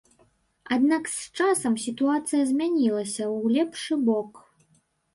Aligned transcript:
Аднак 0.77 1.03
з 1.17 1.41
часам 1.41 1.77
сітуацыя 1.85 2.41
змянілася 2.55 3.23
ў 3.35 3.57
лепшы 3.57 3.93
бок. 4.11 4.47